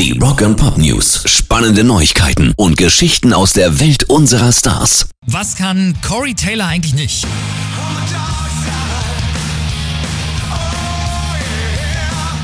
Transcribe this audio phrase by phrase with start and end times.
[0.00, 1.24] Die Rock and Pop News.
[1.26, 5.10] Spannende Neuigkeiten und Geschichten aus der Welt unserer Stars.
[5.26, 7.26] Was kann Corey Taylor eigentlich nicht?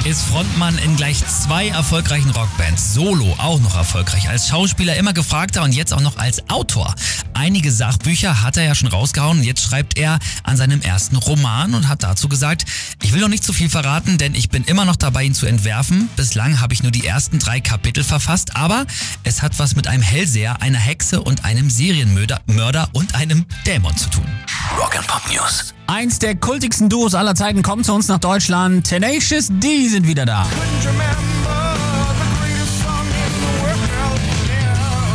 [0.06, 2.95] Ist Frontmann in gleich zwei erfolgreichen Rockbands.
[2.95, 4.28] Solo auch noch erfolgreich.
[4.28, 6.94] Als Schauspieler immer gefragter und jetzt auch noch als Autor.
[7.35, 11.74] Einige Sachbücher hat er ja schon rausgehauen und jetzt schreibt er an seinem ersten Roman
[11.74, 12.67] und hat dazu gesagt,
[13.03, 15.46] ich will noch nicht zu viel verraten, denn ich bin immer noch dabei, ihn zu
[15.46, 16.09] entwerfen.
[16.14, 18.86] Bislang habe ich nur die ersten drei Kapitel verfasst, aber
[19.24, 23.96] es hat was mit einem Hellseher, einer Hexe und einem Serienmörder Mörder und einem Dämon
[23.96, 24.27] zu tun.
[24.75, 25.75] Rock'n'Pop News.
[25.87, 28.87] Eins der kultigsten Duos aller Zeiten kommt zu uns nach Deutschland.
[28.87, 30.47] Tenacious D sind wieder da.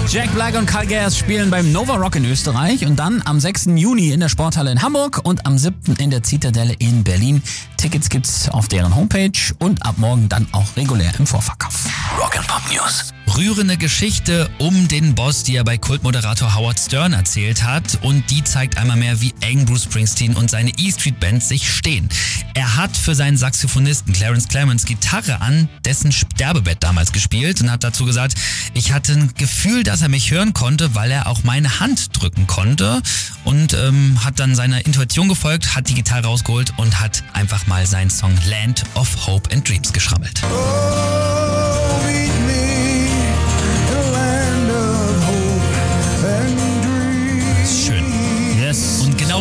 [0.09, 3.67] Jack Black und Carl Gers spielen beim Nova Rock in Österreich und dann am 6.
[3.75, 5.95] Juni in der Sporthalle in Hamburg und am 7.
[5.99, 7.41] in der Zitadelle in Berlin.
[7.77, 11.90] Tickets gibt's auf deren Homepage und ab morgen dann auch regulär im Vorverkauf.
[12.17, 13.13] Rock'n'Pop News.
[13.37, 18.43] Rührende Geschichte um den Boss, die er bei Kultmoderator Howard Stern erzählt hat und die
[18.43, 22.09] zeigt einmal mehr, wie eng Bruce Springsteen und seine E Street Band sich stehen.
[22.53, 27.85] Er hat für seinen Saxophonisten Clarence Clemens Gitarre an dessen Sterbebett damals gespielt und hat
[27.85, 28.35] dazu gesagt,
[28.73, 32.47] ich hatte ein Gefühl, dass er mich hören konnte, weil er auch meine Hand drücken
[32.47, 33.01] konnte
[33.45, 37.85] und ähm, hat dann seiner Intuition gefolgt, hat die Gitarre rausgeholt und hat einfach mal
[37.85, 40.39] seinen Song Land of Hope and Dreams geschrammelt.
[40.39, 41.30] Schön.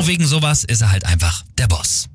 [0.00, 2.10] genau wegen sowas ist er halt einfach der Boss.